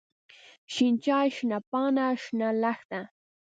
شين 0.73 0.95
چای، 1.03 1.27
شنه 1.35 1.59
پاڼه، 1.69 2.07
شنه 2.23 2.49
لښته. 2.61 3.01